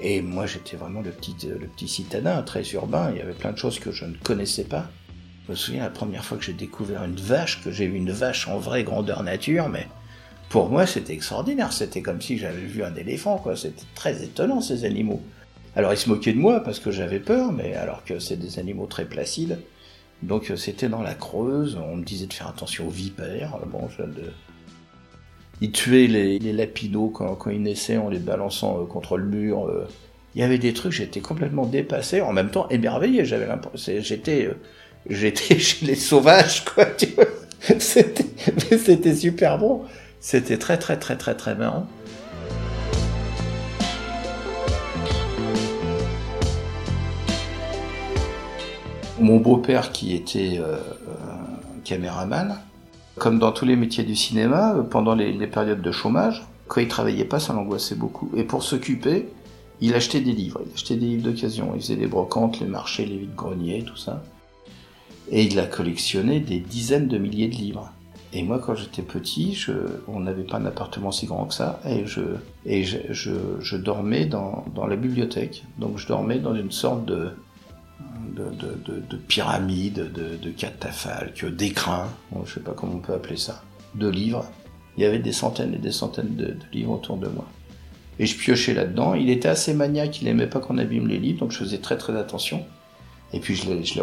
Et 0.01 0.21
moi, 0.21 0.45
j'étais 0.45 0.77
vraiment 0.77 1.01
le 1.01 1.11
petit, 1.11 1.35
le 1.43 1.67
petit 1.67 1.87
citadin, 1.87 2.41
très 2.43 2.63
urbain. 2.71 3.11
Il 3.11 3.17
y 3.17 3.21
avait 3.21 3.33
plein 3.33 3.51
de 3.51 3.57
choses 3.57 3.79
que 3.79 3.91
je 3.91 4.05
ne 4.05 4.15
connaissais 4.23 4.63
pas. 4.63 4.87
Je 5.45 5.51
me 5.51 5.57
souviens 5.57 5.83
la 5.83 5.89
première 5.89 6.23
fois 6.23 6.37
que 6.37 6.43
j'ai 6.43 6.53
découvert 6.53 7.03
une 7.03 7.15
vache, 7.15 7.61
que 7.61 7.71
j'ai 7.71 7.87
vu 7.87 7.97
une 7.97 8.11
vache 8.11 8.47
en 8.47 8.59
vraie 8.59 8.83
grandeur 8.83 9.23
nature, 9.23 9.67
mais 9.67 9.87
pour 10.49 10.69
moi, 10.69 10.87
c'était 10.87 11.13
extraordinaire. 11.13 11.71
C'était 11.71 12.01
comme 12.01 12.21
si 12.21 12.37
j'avais 12.37 12.65
vu 12.65 12.83
un 12.83 12.95
éléphant, 12.95 13.37
quoi. 13.37 13.55
C'était 13.55 13.85
très 13.95 14.23
étonnant, 14.23 14.61
ces 14.61 14.83
animaux. 14.83 15.21
Alors, 15.75 15.93
ils 15.93 15.97
se 15.97 16.09
moquaient 16.09 16.33
de 16.33 16.39
moi 16.39 16.61
parce 16.63 16.79
que 16.79 16.91
j'avais 16.91 17.19
peur, 17.19 17.51
mais 17.51 17.75
alors 17.75 18.03
que 18.03 18.19
c'est 18.19 18.35
des 18.35 18.57
animaux 18.57 18.87
très 18.87 19.05
placides. 19.05 19.59
Donc, 20.23 20.49
euh, 20.49 20.57
c'était 20.57 20.89
dans 20.89 21.03
la 21.03 21.13
Creuse. 21.13 21.77
On 21.77 21.95
me 21.97 22.03
disait 22.03 22.25
de 22.25 22.33
faire 22.33 22.47
attention 22.47 22.87
aux 22.87 22.91
vipères. 22.91 23.57
Bon, 23.71 23.87
de... 23.99 24.23
Ils 25.61 25.71
tuaient 25.71 26.07
les, 26.07 26.39
les 26.39 26.53
lapidaux 26.53 27.09
quand, 27.09 27.37
ils 27.49 27.61
naissaient 27.61 27.97
en 27.97 28.09
les 28.09 28.19
balançant 28.19 28.81
euh, 28.81 28.85
contre 28.85 29.17
le 29.17 29.25
mur. 29.25 29.67
Euh. 29.67 29.87
Il 30.35 30.41
y 30.41 30.43
avait 30.43 30.57
des 30.57 30.73
trucs, 30.73 30.91
j'étais 30.91 31.21
complètement 31.21 31.65
dépassé, 31.65 32.21
en 32.21 32.33
même 32.33 32.49
temps 32.49 32.67
émerveillé. 32.69 33.23
J'avais 33.23 33.47
l'impression, 33.47 33.93
j'étais, 33.99 34.49
j'étais 35.09 35.59
chez 35.59 35.85
les 35.85 35.95
sauvages, 35.95 36.65
quoi. 36.65 36.85
Tu 36.85 37.07
vois 37.07 37.25
c'était 37.79 39.15
super 39.15 39.57
bon. 39.57 39.83
C'était 40.21 40.57
très 40.57 40.77
très 40.77 40.99
très 40.99 41.17
très 41.17 41.35
très 41.35 41.55
marrant. 41.55 41.87
Mon 49.19 49.37
beau-père 49.37 49.91
qui 49.91 50.13
était 50.13 50.59
euh, 50.59 50.75
euh, 50.75 50.79
caméraman, 51.83 52.57
comme 53.15 53.37
dans 53.37 53.51
tous 53.51 53.65
les 53.65 53.75
métiers 53.75 54.03
du 54.03 54.15
cinéma, 54.15 54.75
euh, 54.75 54.81
pendant 54.81 55.13
les, 55.13 55.47
périodes 55.47 55.81
de 55.81 55.91
chômage, 55.91 56.47
quand 56.67 56.79
il 56.79 56.87
travaillait 56.87 57.25
pas, 57.25 57.39
ça 57.39 57.53
l'angoissait 57.53 57.95
beaucoup. 57.95 58.31
Et 58.35 58.43
pour 58.43 58.63
s'occuper, 58.63 59.27
il 59.81 59.93
achetait 59.93 60.21
des 60.21 60.31
livres, 60.31 60.61
il 60.65 60.73
achetait 60.73 60.95
des 60.95 61.05
livres 61.05 61.23
d'occasion, 61.23 61.71
il 61.75 61.81
faisait 61.81 61.95
les 61.95 62.07
brocantes, 62.07 62.59
les 62.61 62.67
marchés, 62.67 63.05
les 63.05 63.17
vides-greniers, 63.17 63.83
tout 63.83 63.97
ça. 63.97 64.23
Et 65.31 65.43
il 65.43 65.59
a 65.59 65.65
collectionné 65.65 66.39
des 66.39 66.59
dizaines 66.59 67.07
de 67.07 67.17
milliers 67.17 67.49
de 67.49 67.55
livres. 67.55 67.91
Et 68.31 68.43
moi, 68.43 68.59
quand 68.59 68.75
j'étais 68.75 69.01
petit, 69.01 69.65
on 70.07 70.19
n'avait 70.19 70.43
pas 70.43 70.57
un 70.57 70.65
appartement 70.65 71.11
si 71.11 71.25
grand 71.25 71.45
que 71.45 71.53
ça, 71.53 71.79
et 71.85 72.05
je, 72.05 73.75
dormais 73.75 74.25
dans, 74.25 74.65
la 74.87 74.95
bibliothèque. 74.95 75.63
Donc 75.79 75.97
je 75.97 76.07
dormais 76.07 76.37
dans 76.37 76.53
une 76.53 76.71
sorte 76.71 77.05
de, 77.05 77.31
de, 78.35 78.43
de, 78.43 79.01
de, 79.09 79.17
pyramide, 79.17 80.11
de, 80.13 80.49
catafalque, 80.51 81.45
d'écrin, 81.55 82.07
je 82.45 82.53
sais 82.53 82.59
pas 82.59 82.73
comment 82.73 82.93
on 82.95 82.99
peut 82.99 83.13
appeler 83.13 83.37
ça, 83.37 83.63
de 83.95 84.07
livres. 84.07 84.45
Il 84.97 85.03
y 85.03 85.05
avait 85.05 85.19
des 85.19 85.31
centaines 85.31 85.73
et 85.73 85.79
des 85.79 85.91
centaines 85.91 86.35
de, 86.35 86.55
livres 86.71 86.91
autour 86.91 87.17
de 87.17 87.27
moi. 87.27 87.45
Et 88.19 88.25
je 88.25 88.37
piochais 88.37 88.73
là-dedans. 88.73 89.13
Il 89.15 89.29
était 89.29 89.47
assez 89.47 89.73
maniaque, 89.73 90.21
il 90.21 90.27
aimait 90.27 90.47
pas 90.47 90.59
qu'on 90.59 90.77
abîme 90.77 91.07
les 91.07 91.17
livres, 91.17 91.39
donc 91.39 91.51
je 91.51 91.57
faisais 91.57 91.77
très 91.79 91.97
très 91.97 92.15
attention. 92.15 92.63
Et 93.33 93.39
puis 93.39 93.55
je 93.55 93.71
les, 93.71 93.83
je 93.83 93.93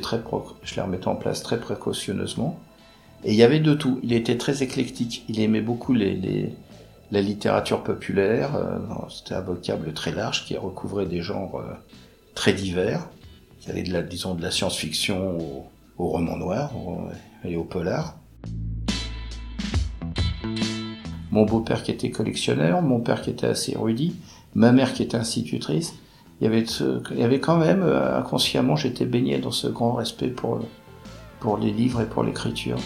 très, 0.00 0.20
je 0.64 0.74
les 0.74 0.82
remettais 0.82 1.08
en 1.08 1.16
place 1.16 1.42
très 1.42 1.60
précautionneusement. 1.60 2.58
Et 3.24 3.32
il 3.32 3.36
y 3.36 3.42
avait 3.42 3.60
de 3.60 3.74
tout. 3.74 4.00
Il 4.02 4.12
était 4.12 4.38
très 4.38 4.62
éclectique. 4.62 5.24
Il 5.28 5.40
aimait 5.40 5.60
beaucoup 5.60 5.94
la 5.94 7.20
littérature 7.20 7.82
populaire. 7.82 8.56
Euh, 8.56 8.78
C'était 9.10 9.34
un 9.34 9.40
vocable 9.40 9.92
très 9.92 10.12
large 10.12 10.46
qui 10.46 10.56
recouvrait 10.56 11.06
des 11.06 11.20
genres 11.20 11.56
euh, 11.56 11.74
très 12.34 12.52
divers. 12.52 13.08
Il 13.62 13.68
y 13.68 13.72
avait 13.72 13.82
de 13.82 13.92
la, 13.92 14.02
de 14.02 14.42
la 14.42 14.50
science-fiction 14.50 15.38
au, 15.98 16.02
roman 16.02 16.36
noir 16.36 16.72
et 17.44 17.56
au 17.56 17.64
polar. 17.64 18.16
Mon 21.30 21.44
beau-père 21.44 21.82
qui 21.82 21.90
était 21.90 22.10
collectionneur, 22.10 22.80
mon 22.80 23.00
père 23.00 23.20
qui 23.20 23.28
était 23.28 23.46
assez 23.46 23.72
érudit, 23.72 24.16
ma 24.54 24.72
mère 24.72 24.94
qui 24.94 25.02
était 25.02 25.18
institutrice. 25.18 25.94
Il 26.40 26.46
y 26.46 27.22
avait, 27.22 27.38
quand 27.38 27.58
même, 27.58 27.82
euh, 27.82 28.18
inconsciemment, 28.18 28.76
j'étais 28.76 29.04
baigné 29.04 29.38
dans 29.38 29.50
ce 29.50 29.66
grand 29.66 29.92
respect 29.92 30.28
pour 30.28 31.58
les 31.58 31.70
livres 31.70 32.00
et 32.00 32.06
pour 32.06 32.24
l'écriture. 32.24 32.78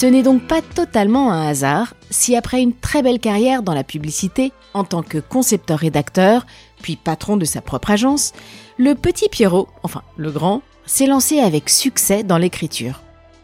Ce 0.00 0.06
n'est 0.06 0.22
donc 0.22 0.46
pas 0.46 0.62
totalement 0.62 1.30
un 1.30 1.46
hasard 1.46 1.92
si 2.08 2.34
après 2.34 2.62
une 2.62 2.72
très 2.72 3.02
belle 3.02 3.18
carrière 3.18 3.62
dans 3.62 3.74
la 3.74 3.84
publicité, 3.84 4.50
en 4.72 4.82
tant 4.82 5.02
que 5.02 5.18
concepteur-rédacteur, 5.18 6.46
puis 6.80 6.96
patron 6.96 7.36
de 7.36 7.44
sa 7.44 7.60
propre 7.60 7.90
agence, 7.90 8.32
le 8.78 8.94
petit 8.94 9.28
Pierrot, 9.28 9.68
enfin 9.82 10.00
le 10.16 10.30
grand, 10.30 10.62
s'est 10.86 11.06
lancé 11.06 11.40
avec 11.40 11.68
succès 11.68 12.22
dans 12.22 12.38
l'écriture. 12.38 13.02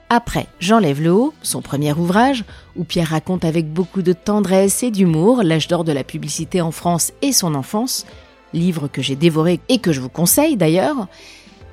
Après 0.09 0.47
J'enlève 0.59 1.03
le 1.03 1.13
haut, 1.13 1.35
son 1.43 1.61
premier 1.61 1.93
ouvrage, 1.93 2.47
où 2.75 2.85
Pierre 2.85 3.09
raconte 3.09 3.45
avec 3.45 3.71
beaucoup 3.71 4.01
de 4.01 4.15
tendresse 4.15 4.83
et 4.83 4.91
d'humour 4.91 5.43
l'âge 5.43 5.69
d'or 5.69 5.85
de 5.85 5.93
la 5.93 6.05
publicité 6.05 6.63
en 6.63 6.71
France 6.71 7.13
et 7.21 7.33
son 7.33 7.55
enfance, 7.55 8.07
livre 8.55 8.89
que 8.89 9.03
j'ai 9.03 9.17
dévoré 9.17 9.61
et 9.69 9.77
que 9.77 9.93
je 9.93 10.01
vous 10.01 10.09
conseille 10.09 10.57
d'ailleurs, 10.57 11.07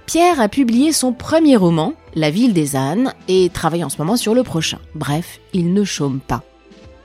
Pierre 0.05 0.41
a 0.41 0.49
publié 0.49 0.91
son 0.91 1.13
premier 1.13 1.55
roman, 1.55 1.93
La 2.15 2.29
ville 2.29 2.53
des 2.53 2.75
ânes, 2.75 3.13
et 3.27 3.49
travaille 3.49 3.83
en 3.83 3.89
ce 3.89 3.97
moment 3.97 4.17
sur 4.17 4.35
le 4.35 4.43
prochain. 4.43 4.79
Bref, 4.95 5.39
il 5.53 5.73
ne 5.73 5.83
chôme 5.83 6.19
pas. 6.19 6.43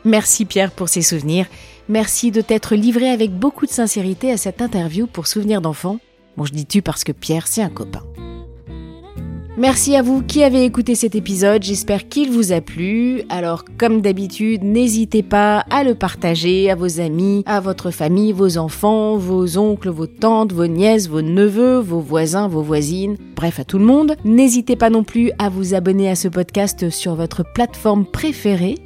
Merci 0.05 0.45
Pierre 0.45 0.71
pour 0.71 0.89
ses 0.89 1.03
souvenirs. 1.03 1.47
Merci 1.89 2.31
de 2.31 2.41
t'être 2.41 2.75
livré 2.75 3.09
avec 3.09 3.33
beaucoup 3.33 3.67
de 3.67 3.71
sincérité 3.71 4.31
à 4.31 4.37
cette 4.37 4.61
interview 4.61 5.07
pour 5.07 5.27
Souvenirs 5.27 5.61
d'enfants. 5.61 5.99
Bon, 6.37 6.45
je 6.45 6.53
dis 6.53 6.67
tu 6.67 6.83
parce 6.83 7.05
que 7.05 7.13
Pierre, 7.13 7.47
c'est 7.47 7.63
un 7.63 7.71
copain. 7.71 8.03
Merci 9.59 9.97
à 9.97 10.03
vous 10.03 10.23
qui 10.23 10.45
avez 10.45 10.65
écouté 10.65 10.95
cet 10.95 11.17
épisode, 11.17 11.65
j'espère 11.65 12.09
qu'il 12.09 12.31
vous 12.31 12.53
a 12.53 12.61
plu. 12.61 13.23
Alors 13.29 13.65
comme 13.77 14.03
d'habitude, 14.03 14.63
n'hésitez 14.63 15.25
pas 15.25 15.65
à 15.69 15.83
le 15.83 15.97
partager 15.97 16.71
à 16.71 16.77
vos 16.77 17.01
amis, 17.01 17.43
à 17.45 17.59
votre 17.59 17.91
famille, 17.91 18.31
vos 18.33 18.57
enfants, 18.57 19.17
vos 19.17 19.59
oncles, 19.59 19.89
vos 19.89 20.07
tantes, 20.07 20.53
vos 20.53 20.69
nièces, 20.69 21.09
vos 21.09 21.23
neveux, 21.23 21.81
vos 21.81 21.99
voisins, 21.99 22.47
vos 22.47 22.63
voisines, 22.63 23.17
bref 23.35 23.59
à 23.59 23.65
tout 23.65 23.81
le 23.81 23.85
monde. 23.85 24.15
N'hésitez 24.25 24.77
pas 24.77 24.91
non 24.91 25.03
plus 25.03 25.33
à 25.41 25.49
vous 25.49 25.75
abonner 25.75 26.09
à 26.09 26.15
ce 26.15 26.29
podcast 26.29 26.89
sur 26.91 27.17
votre 27.17 27.43
plateforme 27.43 28.07
préférée. 28.07 28.77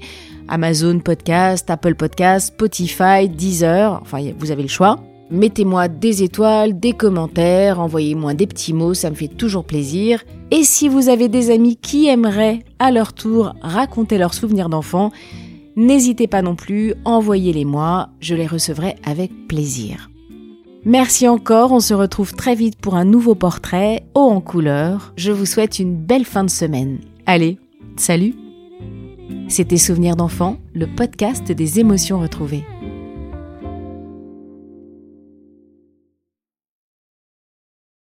Amazon 0.48 1.00
Podcast, 1.00 1.68
Apple 1.68 1.96
Podcast, 1.96 2.48
Spotify, 2.48 3.28
Deezer, 3.28 4.00
enfin 4.00 4.22
vous 4.38 4.50
avez 4.50 4.62
le 4.62 4.68
choix. 4.68 4.96
Mettez-moi 5.32 5.88
des 5.88 6.22
étoiles, 6.22 6.78
des 6.78 6.92
commentaires, 6.92 7.80
envoyez-moi 7.80 8.34
des 8.34 8.46
petits 8.46 8.74
mots, 8.74 8.92
ça 8.92 9.08
me 9.08 9.14
fait 9.14 9.28
toujours 9.28 9.64
plaisir. 9.64 10.22
Et 10.50 10.62
si 10.62 10.90
vous 10.90 11.08
avez 11.08 11.28
des 11.28 11.50
amis 11.50 11.76
qui 11.76 12.06
aimeraient 12.06 12.58
à 12.78 12.90
leur 12.90 13.14
tour 13.14 13.54
raconter 13.62 14.18
leurs 14.18 14.34
souvenirs 14.34 14.68
d'enfants, 14.68 15.10
n'hésitez 15.74 16.26
pas 16.26 16.42
non 16.42 16.54
plus, 16.54 16.92
envoyez-les-moi, 17.06 18.10
je 18.20 18.34
les 18.34 18.46
recevrai 18.46 18.96
avec 19.04 19.30
plaisir. 19.48 20.10
Merci 20.84 21.26
encore, 21.26 21.72
on 21.72 21.80
se 21.80 21.94
retrouve 21.94 22.34
très 22.34 22.54
vite 22.54 22.76
pour 22.76 22.96
un 22.96 23.06
nouveau 23.06 23.34
portrait, 23.34 24.02
haut 24.14 24.28
en 24.28 24.42
couleur. 24.42 25.14
Je 25.16 25.32
vous 25.32 25.46
souhaite 25.46 25.78
une 25.78 25.96
belle 25.96 26.26
fin 26.26 26.44
de 26.44 26.50
semaine. 26.50 26.98
Allez, 27.24 27.58
salut 27.96 28.34
C'était 29.48 29.78
Souvenirs 29.78 30.16
d'enfants, 30.16 30.58
le 30.74 30.86
podcast 30.94 31.50
des 31.50 31.80
émotions 31.80 32.20
retrouvées. 32.20 32.64